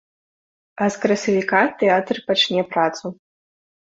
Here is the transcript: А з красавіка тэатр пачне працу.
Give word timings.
А 0.85 0.85
з 0.95 1.01
красавіка 1.03 1.59
тэатр 1.81 2.21
пачне 2.31 2.63
працу. 2.73 3.13